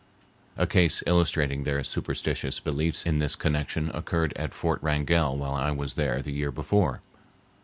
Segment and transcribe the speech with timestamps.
[0.57, 5.69] A case illustrating their superstitious beliefs in this connection occurred at Fort Wrangell while I
[5.69, 7.01] was there the year before.